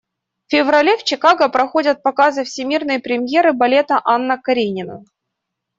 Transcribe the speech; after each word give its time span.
В 0.47 0.51
феврале 0.55 0.97
в 0.97 1.03
Чикаго 1.03 1.47
проходят 1.49 2.01
показы 2.01 2.43
всемирной 2.43 2.97
премьеры 2.97 3.53
балета 3.53 4.01
«Анна 4.03 4.39
Каренина». 4.41 5.03